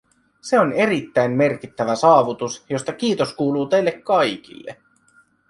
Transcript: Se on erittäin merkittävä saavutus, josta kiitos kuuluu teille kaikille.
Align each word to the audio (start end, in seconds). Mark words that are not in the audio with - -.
Se 0.41 0.59
on 0.59 0.73
erittäin 0.73 1.31
merkittävä 1.31 1.95
saavutus, 1.95 2.65
josta 2.69 2.93
kiitos 2.93 3.33
kuuluu 3.33 3.65
teille 3.65 3.91
kaikille. 3.91 4.77